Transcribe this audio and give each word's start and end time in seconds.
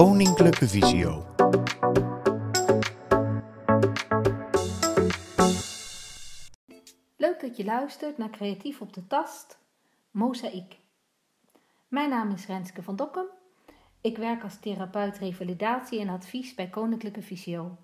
Koninklijke 0.00 0.68
Visio. 0.68 1.24
Leuk 7.16 7.40
dat 7.40 7.56
je 7.56 7.64
luistert 7.64 8.18
naar 8.18 8.30
Creatief 8.30 8.80
op 8.80 8.92
de 8.92 9.06
Tast, 9.06 9.58
Mozaïek. 10.10 10.78
Mijn 11.88 12.10
naam 12.10 12.30
is 12.30 12.46
Renske 12.46 12.82
van 12.82 12.96
Dokkum. 12.96 13.26
Ik 14.00 14.16
werk 14.16 14.42
als 14.42 14.60
therapeut 14.60 15.18
revalidatie 15.18 16.00
en 16.00 16.08
advies 16.08 16.54
bij 16.54 16.68
Koninklijke 16.68 17.22
Visio. 17.22 17.76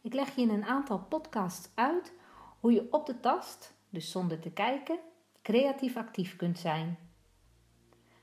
Ik 0.00 0.14
leg 0.14 0.34
je 0.34 0.42
in 0.42 0.50
een 0.50 0.64
aantal 0.64 0.98
podcasts 0.98 1.68
uit 1.74 2.12
hoe 2.60 2.72
je 2.72 2.86
op 2.90 3.06
de 3.06 3.20
tast, 3.20 3.74
dus 3.90 4.10
zonder 4.10 4.38
te 4.40 4.50
kijken, 4.50 4.98
creatief 5.42 5.96
actief 5.96 6.36
kunt 6.36 6.58
zijn. 6.58 7.01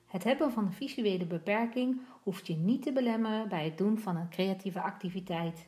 Het 0.10 0.24
hebben 0.24 0.52
van 0.52 0.66
een 0.66 0.74
visuele 0.74 1.26
beperking 1.26 2.02
hoeft 2.24 2.48
je 2.48 2.56
niet 2.56 2.82
te 2.82 2.92
belemmeren 2.92 3.50
bij 3.50 3.64
het 3.64 3.78
doen 3.78 4.00
van 4.00 4.16
een 4.16 4.30
creatieve 4.30 4.82
activiteit. 4.82 5.68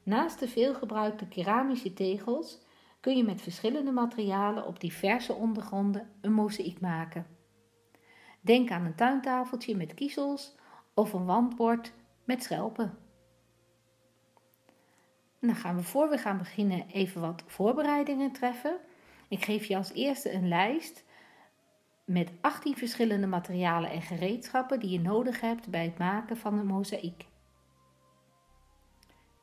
Naast 0.03 0.39
de 0.39 0.47
veelgebruikte 0.47 1.28
keramische 1.28 1.94
tegels 1.94 2.59
kun 3.00 3.17
je 3.17 3.23
met 3.23 3.42
verschillende 3.42 3.92
materialen 3.92 4.66
op 4.66 4.80
diverse 4.80 5.34
ondergronden 5.34 6.09
een 6.22 6.34
mozaïek 6.34 6.80
maken. 6.80 7.28
Denk 8.42 8.72
aan 8.72 8.86
een 8.86 8.95
tuintafeltje 8.95 9.75
met 9.75 9.94
kiezels 9.94 10.56
of 10.94 11.14
een 11.14 11.25
wandbord 11.25 11.94
met 12.23 12.44
schelpen. 12.44 12.97
dan 15.39 15.56
gaan 15.56 15.75
we 15.75 15.84
voor 15.84 16.09
we 16.09 16.17
gaan 16.17 16.38
beginnen 16.38 16.88
even 16.88 17.22
wat 17.22 17.44
voorbereidingen 17.47 18.31
treffen. 18.31 18.78
Ik 19.28 19.44
geef 19.44 19.66
je 19.66 19.78
als 19.78 19.94
eerste 19.94 20.34
een 20.34 20.47
lijst 20.47 21.03
met 22.12 22.31
18 22.42 22.78
verschillende 22.78 23.28
materialen 23.28 23.90
en 23.90 24.02
gereedschappen 24.02 24.80
die 24.80 24.90
je 24.90 25.00
nodig 25.00 25.42
hebt 25.42 25.70
bij 25.70 25.84
het 25.84 25.98
maken 25.98 26.38
van 26.38 26.58
een 26.58 26.66
mozaïek. 26.66 27.26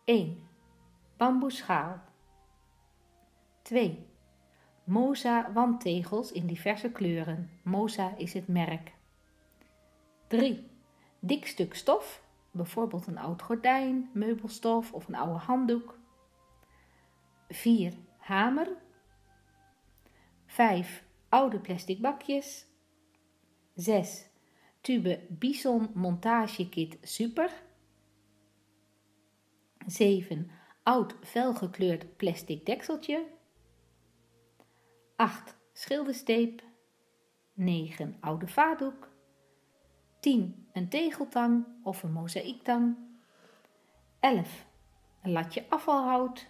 1. 0.04 0.48
Bamboeschaal. 1.16 2.00
2. 3.62 4.06
Moza 4.84 5.52
wandtegels 5.52 6.32
in 6.32 6.46
diverse 6.46 6.90
kleuren. 6.90 7.50
Moza 7.62 8.14
is 8.16 8.32
het 8.32 8.48
merk. 8.48 8.92
3. 10.26 10.70
Dik 11.18 11.46
stuk 11.46 11.74
stof, 11.74 12.22
bijvoorbeeld 12.50 13.06
een 13.06 13.18
oud 13.18 13.42
gordijn, 13.42 14.10
meubelstof 14.12 14.92
of 14.92 15.08
een 15.08 15.14
oude 15.14 15.38
handdoek. 15.38 15.98
4. 17.48 17.92
Hamer. 18.18 18.68
5 20.46 21.06
oude 21.28 21.58
plastic 21.58 22.00
bakjes. 22.00 22.67
6. 23.78 24.28
Tube 24.80 25.20
Bison 25.28 25.90
Montagekit 25.94 26.98
Super. 27.02 27.50
7. 29.86 30.50
Oud 30.82 31.14
felgekleurd 31.22 32.16
plastic 32.16 32.66
dekseltje. 32.66 33.26
8. 35.16 35.56
Schildersteep. 35.72 36.62
9. 37.54 38.16
Oude 38.20 38.46
vaatdoek. 38.46 39.10
10. 40.20 40.66
Een 40.72 40.88
tegeltang 40.88 41.66
of 41.82 42.02
een 42.02 42.12
mozaïektang. 42.12 42.96
11. 44.20 44.66
Een 45.22 45.32
latje 45.32 45.64
afvalhout. 45.68 46.46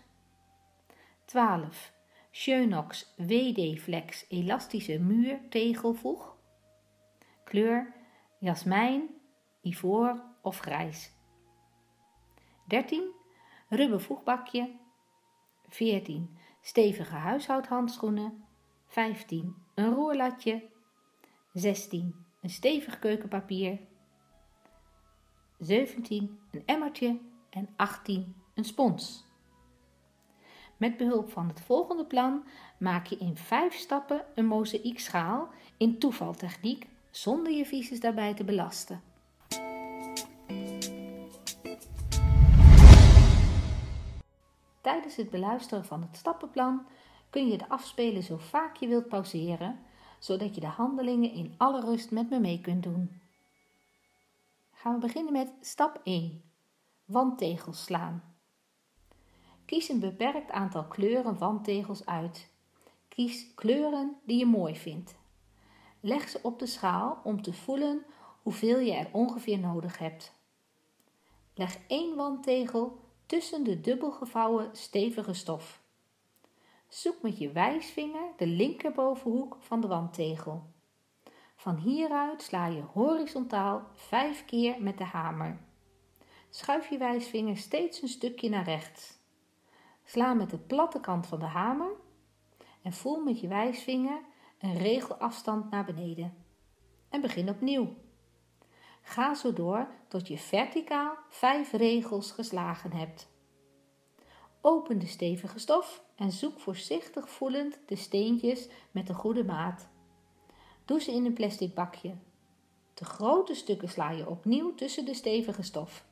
12. 1.24 1.92
Schönox 2.30 3.14
WD 3.16 3.80
Flex 3.80 4.24
elastische 4.28 4.98
muur 4.98 5.40
tegelvoeg. 5.48 6.37
Kleur 7.48 7.92
jasmijn, 8.38 9.08
ivoor 9.62 10.22
of 10.42 10.58
grijs. 10.58 11.12
13. 12.66 13.12
Rubber 13.68 14.00
voegbakje. 14.00 14.76
14. 15.68 16.36
Stevige 16.60 17.14
huishoudhandschoenen. 17.14 18.44
15. 18.86 19.56
Een 19.74 19.94
roerlatje. 19.94 20.68
16. 21.52 22.26
Een 22.40 22.50
stevig 22.50 22.98
keukenpapier. 22.98 23.78
17. 25.58 26.40
Een 26.50 26.62
emmertje. 26.66 27.20
En 27.50 27.68
18. 27.76 28.36
Een 28.54 28.64
spons. 28.64 29.26
Met 30.76 30.96
behulp 30.96 31.30
van 31.30 31.48
het 31.48 31.60
volgende 31.60 32.04
plan 32.04 32.44
maak 32.78 33.06
je 33.06 33.16
in 33.16 33.36
vijf 33.36 33.74
stappen 33.74 34.24
een 34.34 34.46
mozaïekschaal 34.46 35.48
in 35.76 35.98
toevaltechniek 35.98 36.86
zonder 37.10 37.52
je 37.52 37.66
visus 37.66 38.00
daarbij 38.00 38.34
te 38.34 38.44
belasten. 38.44 39.02
Tijdens 44.80 45.16
het 45.16 45.30
beluisteren 45.30 45.84
van 45.84 46.02
het 46.02 46.16
stappenplan 46.16 46.86
kun 47.30 47.48
je 47.48 47.58
de 47.58 47.68
afspelen 47.68 48.22
zo 48.22 48.36
vaak 48.36 48.76
je 48.76 48.86
wilt 48.86 49.08
pauzeren, 49.08 49.78
zodat 50.18 50.54
je 50.54 50.60
de 50.60 50.66
handelingen 50.66 51.32
in 51.32 51.54
alle 51.56 51.80
rust 51.80 52.10
met 52.10 52.30
me 52.30 52.40
mee 52.40 52.60
kunt 52.60 52.82
doen. 52.82 53.20
Gaan 54.72 54.94
we 54.94 55.00
beginnen 55.00 55.32
met 55.32 55.52
stap 55.60 56.00
1. 56.04 56.42
Wandtegels 57.04 57.84
slaan. 57.84 58.22
Kies 59.64 59.88
een 59.88 60.00
beperkt 60.00 60.50
aantal 60.50 60.84
kleuren 60.84 61.38
wandtegels 61.38 62.06
uit. 62.06 62.50
Kies 63.08 63.54
kleuren 63.54 64.16
die 64.24 64.38
je 64.38 64.46
mooi 64.46 64.76
vindt. 64.76 65.16
Leg 66.00 66.28
ze 66.28 66.38
op 66.42 66.58
de 66.58 66.66
schaal 66.66 67.20
om 67.24 67.42
te 67.42 67.52
voelen 67.52 68.04
hoeveel 68.42 68.78
je 68.78 68.92
er 68.92 69.08
ongeveer 69.12 69.58
nodig 69.58 69.98
hebt. 69.98 70.32
Leg 71.54 71.78
één 71.86 72.16
wandtegel 72.16 73.00
tussen 73.26 73.64
de 73.64 73.80
dubbelgevouwen 73.80 74.68
stevige 74.72 75.32
stof. 75.32 75.82
Zoek 76.88 77.22
met 77.22 77.38
je 77.38 77.52
wijsvinger 77.52 78.32
de 78.36 78.46
linkerbovenhoek 78.46 79.56
van 79.60 79.80
de 79.80 79.86
wandtegel. 79.86 80.62
Van 81.56 81.76
hieruit 81.76 82.42
sla 82.42 82.66
je 82.66 82.82
horizontaal 82.82 83.82
vijf 83.94 84.44
keer 84.44 84.82
met 84.82 84.98
de 84.98 85.04
hamer. 85.04 85.58
Schuif 86.50 86.88
je 86.90 86.98
wijsvinger 86.98 87.56
steeds 87.56 88.02
een 88.02 88.08
stukje 88.08 88.48
naar 88.48 88.64
rechts. 88.64 89.18
Sla 90.04 90.34
met 90.34 90.50
de 90.50 90.58
platte 90.58 91.00
kant 91.00 91.26
van 91.26 91.38
de 91.38 91.46
hamer 91.46 91.90
en 92.82 92.92
voel 92.92 93.22
met 93.22 93.40
je 93.40 93.48
wijsvinger 93.48 94.20
een 94.58 94.76
regelafstand 94.76 95.70
naar 95.70 95.84
beneden. 95.84 96.34
En 97.08 97.20
begin 97.20 97.48
opnieuw. 97.48 97.94
Ga 99.02 99.34
zo 99.34 99.52
door 99.52 99.88
tot 100.08 100.28
je 100.28 100.38
verticaal 100.38 101.16
vijf 101.28 101.72
regels 101.72 102.30
geslagen 102.30 102.92
hebt. 102.92 103.28
Open 104.60 104.98
de 104.98 105.06
stevige 105.06 105.58
stof 105.58 106.04
en 106.16 106.32
zoek 106.32 106.60
voorzichtig 106.60 107.28
voelend 107.28 107.78
de 107.86 107.96
steentjes 107.96 108.68
met 108.90 109.06
de 109.06 109.14
goede 109.14 109.44
maat. 109.44 109.88
Doe 110.84 111.00
ze 111.00 111.12
in 111.12 111.24
een 111.24 111.32
plastic 111.32 111.74
bakje. 111.74 112.14
De 112.94 113.04
grote 113.04 113.54
stukken 113.54 113.88
sla 113.88 114.10
je 114.10 114.28
opnieuw 114.28 114.74
tussen 114.74 115.04
de 115.04 115.14
stevige 115.14 115.62
stof 115.62 116.06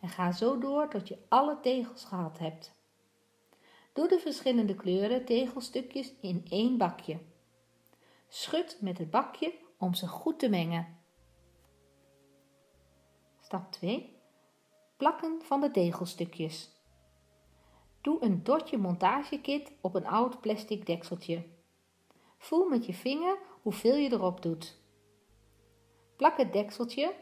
en 0.00 0.08
ga 0.08 0.32
zo 0.32 0.58
door 0.58 0.88
tot 0.88 1.08
je 1.08 1.18
alle 1.28 1.60
tegels 1.60 2.04
gehad 2.04 2.38
hebt. 2.38 2.72
Doe 3.92 4.08
de 4.08 4.18
verschillende 4.18 4.74
kleuren 4.74 5.24
tegelstukjes 5.24 6.12
in 6.20 6.46
één 6.48 6.76
bakje. 6.76 7.18
Schud 8.28 8.76
met 8.80 8.98
het 8.98 9.10
bakje 9.10 9.54
om 9.78 9.94
ze 9.94 10.08
goed 10.08 10.38
te 10.38 10.48
mengen. 10.48 10.98
Stap 13.40 13.72
2. 13.72 14.16
Plakken 14.96 15.40
van 15.42 15.60
de 15.60 15.70
tegelstukjes. 15.70 16.70
Doe 18.00 18.24
een 18.24 18.44
dotje 18.44 18.78
montagekit 18.78 19.72
op 19.80 19.94
een 19.94 20.06
oud 20.06 20.40
plastic 20.40 20.86
dekseltje. 20.86 21.44
Voel 22.38 22.68
met 22.68 22.86
je 22.86 22.94
vinger 22.94 23.38
hoeveel 23.62 23.96
je 23.96 24.12
erop 24.12 24.42
doet. 24.42 24.80
Plak 26.16 26.36
het 26.36 26.52
dekseltje, 26.52 27.14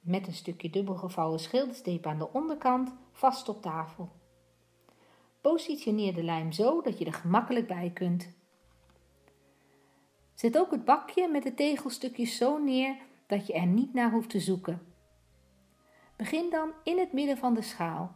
met 0.00 0.26
een 0.26 0.32
stukje 0.32 0.70
dubbelgevouwen 0.70 1.40
schildersteep 1.40 2.06
aan 2.06 2.18
de 2.18 2.32
onderkant, 2.32 2.94
vast 3.12 3.48
op 3.48 3.62
tafel. 3.62 4.12
Positioneer 5.40 6.14
de 6.14 6.22
lijm 6.22 6.52
zo 6.52 6.80
dat 6.80 6.98
je 6.98 7.04
er 7.04 7.12
gemakkelijk 7.12 7.66
bij 7.66 7.90
kunt. 7.90 8.42
Zet 10.34 10.58
ook 10.58 10.70
het 10.70 10.84
bakje 10.84 11.28
met 11.28 11.42
de 11.42 11.54
tegelstukjes 11.54 12.36
zo 12.36 12.58
neer 12.58 12.96
dat 13.26 13.46
je 13.46 13.52
er 13.52 13.66
niet 13.66 13.94
naar 13.94 14.10
hoeft 14.10 14.30
te 14.30 14.40
zoeken. 14.40 14.82
Begin 16.16 16.50
dan 16.50 16.70
in 16.84 16.98
het 16.98 17.12
midden 17.12 17.36
van 17.36 17.54
de 17.54 17.62
schaal. 17.62 18.12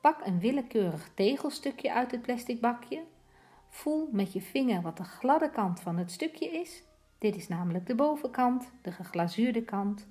Pak 0.00 0.26
een 0.26 0.40
willekeurig 0.40 1.10
tegelstukje 1.14 1.92
uit 1.92 2.10
het 2.10 2.22
plastic 2.22 2.60
bakje. 2.60 3.02
Voel 3.68 4.08
met 4.12 4.32
je 4.32 4.40
vinger 4.40 4.82
wat 4.82 4.96
de 4.96 5.04
gladde 5.04 5.50
kant 5.50 5.80
van 5.80 5.96
het 5.96 6.10
stukje 6.10 6.46
is. 6.50 6.82
Dit 7.18 7.36
is 7.36 7.48
namelijk 7.48 7.86
de 7.86 7.94
bovenkant, 7.94 8.70
de 8.82 8.92
geglazuurde 8.92 9.62
kant. 9.62 10.06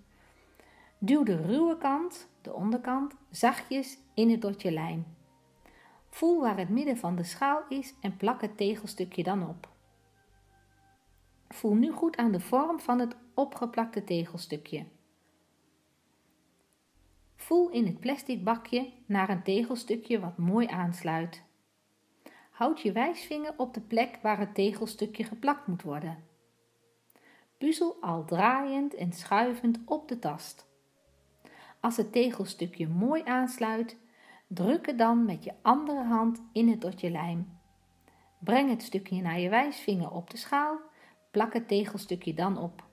Duw 0.98 1.24
de 1.24 1.42
ruwe 1.42 1.78
kant, 1.78 2.28
de 2.42 2.54
onderkant, 2.54 3.14
zachtjes 3.30 3.98
in 4.14 4.30
het 4.30 4.42
dotje 4.42 4.72
lijm. 4.72 5.06
Voel 6.10 6.42
waar 6.42 6.58
het 6.58 6.70
midden 6.70 6.98
van 6.98 7.16
de 7.16 7.24
schaal 7.24 7.64
is 7.70 7.94
en 8.02 8.18
plak 8.18 8.42
het 8.42 8.58
tegelstukje 8.58 9.24
dan 9.24 9.48
op. 9.50 9.71
Voel 11.52 11.74
nu 11.74 11.92
goed 11.92 12.18
aan 12.18 12.32
de 12.32 12.40
vorm 12.40 12.80
van 12.80 13.00
het 13.00 13.16
opgeplakte 13.34 14.04
tegelstukje. 14.04 14.86
Voel 17.36 17.70
in 17.70 17.86
het 17.86 18.00
plastic 18.00 18.44
bakje 18.44 18.92
naar 19.06 19.30
een 19.30 19.44
tegelstukje 19.44 20.20
wat 20.20 20.38
mooi 20.38 20.68
aansluit. 20.68 21.44
Houd 22.52 22.82
je 22.82 22.92
wijsvinger 22.92 23.54
op 23.58 23.74
de 23.74 23.82
plek 23.82 24.20
waar 24.22 24.40
het 24.40 24.56
tegelstukje 24.56 25.24
geplakt 25.24 25.68
moet 25.68 25.82
worden. 25.82 26.24
Puzzel 27.58 27.98
al 28.02 28.26
draaiend 28.26 28.94
en 28.94 29.14
schuivend 29.14 29.80
op 29.86 30.08
de 30.08 30.20
tast. 30.20 30.66
Als 31.80 31.98
het 31.98 32.12
tegelstukje 32.12 32.88
mooi 32.88 33.22
aansluit, 33.26 33.98
druk 34.48 34.86
het 34.86 34.98
dan 34.98 35.26
met 35.26 35.44
je 35.44 35.54
andere 35.62 36.04
hand 36.04 36.42
in 36.54 36.70
het 36.70 36.82
dotje 36.82 37.10
lijm. 37.10 37.60
Breng 38.40 38.70
het 38.70 38.82
stukje 38.82 39.22
naar 39.22 39.40
je 39.40 39.50
wijsvinger 39.50 40.12
op 40.12 40.30
de 40.30 40.38
schaal, 40.38 40.80
plak 41.32 41.54
het 41.54 41.68
tegelstukje 41.68 42.34
dan 42.34 42.58
op. 42.58 42.90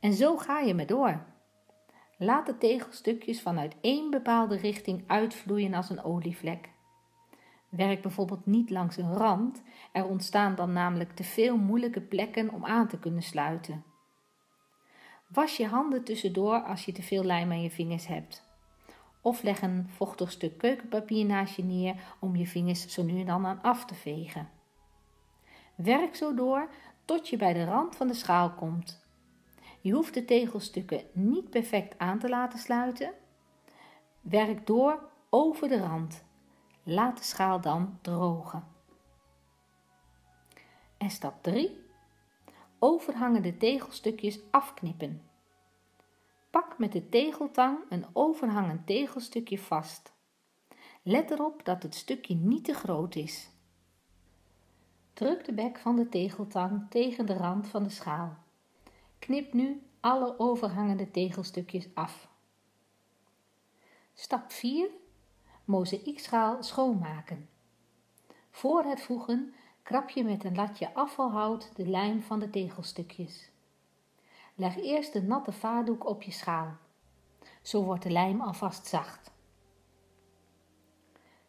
En 0.00 0.12
zo 0.12 0.36
ga 0.36 0.60
je 0.60 0.74
me 0.74 0.84
door. 0.84 1.24
Laat 2.18 2.46
de 2.46 2.58
tegelstukjes 2.58 3.42
vanuit 3.42 3.76
één 3.80 4.10
bepaalde 4.10 4.56
richting 4.56 5.04
uitvloeien 5.06 5.74
als 5.74 5.90
een 5.90 6.02
olievlek. 6.02 6.72
Werk 7.68 8.02
bijvoorbeeld 8.02 8.46
niet 8.46 8.70
langs 8.70 8.96
een 8.96 9.14
rand, 9.14 9.62
er 9.92 10.06
ontstaan 10.06 10.54
dan 10.54 10.72
namelijk 10.72 11.12
te 11.12 11.24
veel 11.24 11.56
moeilijke 11.56 12.00
plekken 12.00 12.50
om 12.50 12.64
aan 12.64 12.88
te 12.88 12.98
kunnen 12.98 13.22
sluiten. 13.22 13.84
Was 15.28 15.56
je 15.56 15.66
handen 15.66 16.04
tussendoor 16.04 16.62
als 16.62 16.84
je 16.84 16.92
te 16.92 17.02
veel 17.02 17.24
lijm 17.24 17.50
aan 17.50 17.62
je 17.62 17.70
vingers 17.70 18.06
hebt. 18.06 18.44
Of 19.20 19.42
leg 19.42 19.62
een 19.62 19.88
vochtig 19.88 20.30
stuk 20.30 20.58
keukenpapier 20.58 21.24
naast 21.24 21.56
je 21.56 21.64
neer 21.64 22.16
om 22.20 22.36
je 22.36 22.46
vingers 22.46 22.88
zo 22.88 23.02
nu 23.02 23.20
en 23.20 23.26
dan 23.26 23.46
aan 23.46 23.62
af 23.62 23.84
te 23.84 23.94
vegen. 23.94 24.48
Werk 25.74 26.14
zo 26.14 26.34
door 26.34 26.68
tot 27.04 27.28
je 27.28 27.36
bij 27.36 27.52
de 27.52 27.64
rand 27.64 27.96
van 27.96 28.06
de 28.06 28.14
schaal 28.14 28.50
komt. 28.50 29.02
Je 29.80 29.92
hoeft 29.92 30.14
de 30.14 30.24
tegelstukken 30.24 31.04
niet 31.12 31.50
perfect 31.50 31.98
aan 31.98 32.18
te 32.18 32.28
laten 32.28 32.58
sluiten. 32.58 33.12
Werk 34.20 34.66
door 34.66 35.08
over 35.30 35.68
de 35.68 35.78
rand. 35.78 36.24
Laat 36.82 37.16
de 37.16 37.24
schaal 37.24 37.60
dan 37.60 37.98
drogen. 38.02 38.64
En 40.98 41.10
stap 41.10 41.42
3. 41.42 41.82
Overhangende 42.78 43.56
tegelstukjes 43.56 44.40
afknippen. 44.50 45.22
Pak 46.50 46.78
met 46.78 46.92
de 46.92 47.08
tegeltang 47.08 47.78
een 47.88 48.06
overhangend 48.12 48.86
tegelstukje 48.86 49.58
vast. 49.58 50.12
Let 51.02 51.30
erop 51.30 51.64
dat 51.64 51.82
het 51.82 51.94
stukje 51.94 52.34
niet 52.34 52.64
te 52.64 52.74
groot 52.74 53.14
is. 53.14 53.50
Druk 55.14 55.44
de 55.44 55.52
bek 55.52 55.78
van 55.78 55.96
de 55.96 56.08
tegeltang 56.08 56.90
tegen 56.90 57.26
de 57.26 57.34
rand 57.34 57.68
van 57.68 57.82
de 57.82 57.90
schaal. 57.90 58.36
Knip 59.18 59.52
nu 59.52 59.82
alle 60.00 60.38
overhangende 60.38 61.10
tegelstukjes 61.10 61.88
af. 61.94 62.28
Stap 64.14 64.52
4. 64.52 64.88
Mozaïekschaal 65.64 66.62
schoonmaken. 66.62 67.48
Voor 68.50 68.84
het 68.84 69.00
voegen 69.00 69.54
krap 69.82 70.08
je 70.08 70.24
met 70.24 70.44
een 70.44 70.54
latje 70.54 70.94
afvalhout 70.94 71.76
de 71.76 71.86
lijm 71.86 72.22
van 72.22 72.38
de 72.38 72.50
tegelstukjes. 72.50 73.50
Leg 74.54 74.76
eerst 74.76 75.12
de 75.12 75.22
natte 75.22 75.52
vaardoek 75.52 76.06
op 76.06 76.22
je 76.22 76.30
schaal. 76.30 76.76
Zo 77.62 77.84
wordt 77.84 78.02
de 78.02 78.10
lijm 78.10 78.40
alvast 78.40 78.86
zacht. 78.86 79.30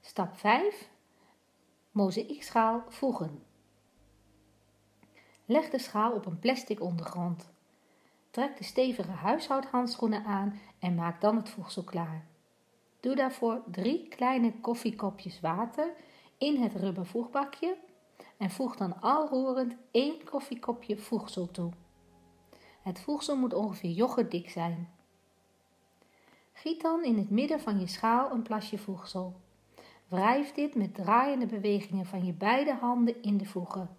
Stap 0.02 0.38
5. 0.38 0.90
Mozaïekschaal 1.92 2.84
voegen. 2.88 3.54
Leg 5.46 5.70
de 5.70 5.80
schaal 5.80 6.12
op 6.12 6.26
een 6.26 6.40
plastic 6.40 6.82
ondergrond. 6.82 7.50
Trek 8.30 8.58
de 8.58 8.64
stevige 8.64 9.12
huishoudhandschoenen 9.12 10.24
aan 10.24 10.60
en 10.80 10.96
maak 10.96 11.22
dan 11.22 11.36
het 11.36 11.50
voegsel 11.50 11.84
klaar. 11.84 12.26
Doe 13.00 13.16
daarvoor 13.16 13.62
drie 13.72 14.08
kleine 14.08 14.54
koffiekopjes 14.62 15.40
water 15.40 15.94
in 16.38 16.62
het 16.62 16.76
rubber 16.76 17.06
voegbakje 17.06 17.78
en 18.38 18.50
voeg 18.50 18.76
dan 18.76 19.02
al 19.02 19.28
roerend 19.28 19.76
één 19.92 20.24
koffiekopje 20.24 20.98
voegsel 20.98 21.52
toe. 21.52 21.72
Het 22.82 23.00
voegsel 23.00 23.38
moet 23.38 23.54
ongeveer 23.54 23.92
yoghurtdik 23.92 24.50
zijn. 24.50 24.90
Giet 26.54 26.82
dan 26.82 27.04
in 27.04 27.18
het 27.18 27.30
midden 27.30 27.60
van 27.60 27.80
je 27.80 27.88
schaal 27.88 28.32
een 28.32 28.42
plasje 28.42 28.78
voegsel. 28.78 29.34
Wrijf 30.08 30.52
dit 30.52 30.76
met 30.76 30.96
draaiende 30.96 31.46
bewegingen 31.46 32.06
van 32.06 32.26
je 32.26 32.34
beide 32.34 32.74
handen 32.74 33.22
in 33.22 33.38
de 33.38 33.46
voegen. 33.46 33.98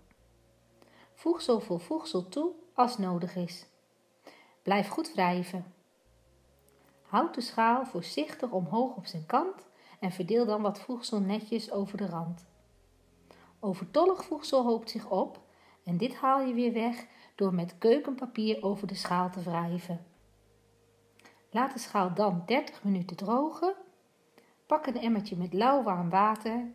Voegsel 1.18 1.60
voor 1.60 1.80
voegsel 1.80 2.28
toe 2.28 2.52
als 2.74 2.98
nodig 2.98 3.36
is. 3.36 3.66
Blijf 4.62 4.88
goed 4.88 5.12
wrijven. 5.12 5.74
Houd 7.02 7.34
de 7.34 7.40
schaal 7.40 7.86
voorzichtig 7.86 8.50
omhoog 8.50 8.96
op 8.96 9.06
zijn 9.06 9.26
kant 9.26 9.66
en 10.00 10.12
verdeel 10.12 10.46
dan 10.46 10.62
wat 10.62 10.80
voegsel 10.80 11.20
netjes 11.20 11.70
over 11.70 11.96
de 11.96 12.06
rand. 12.06 12.46
Overtollig 13.60 14.24
voegsel 14.24 14.64
hoopt 14.64 14.90
zich 14.90 15.10
op 15.10 15.40
en 15.84 15.96
dit 15.96 16.14
haal 16.14 16.40
je 16.40 16.54
weer 16.54 16.72
weg 16.72 17.06
door 17.34 17.54
met 17.54 17.78
keukenpapier 17.78 18.62
over 18.62 18.86
de 18.86 18.94
schaal 18.94 19.30
te 19.30 19.42
wrijven. 19.42 20.06
Laat 21.50 21.72
de 21.72 21.78
schaal 21.78 22.14
dan 22.14 22.42
30 22.46 22.84
minuten 22.84 23.16
drogen. 23.16 23.74
Pak 24.66 24.86
een 24.86 25.00
emmertje 25.00 25.36
met 25.36 25.52
lauwwarm 25.52 26.10
water 26.10 26.72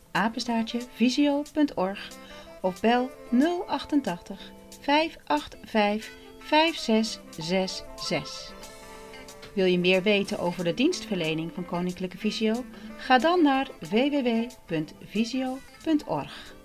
visio.org 0.94 2.08
of 2.60 2.80
bel 2.80 3.10
088 3.66 4.52
585 4.80 6.10
5666. 6.38 8.54
Wil 9.54 9.64
je 9.64 9.78
meer 9.78 10.02
weten 10.02 10.38
over 10.38 10.64
de 10.64 10.74
dienstverlening 10.74 11.50
van 11.54 11.64
Koninklijke 11.64 12.18
Visio? 12.18 12.64
Ga 12.96 13.18
dan 13.18 13.42
naar 13.42 13.68
www.visio.org. 13.90 16.61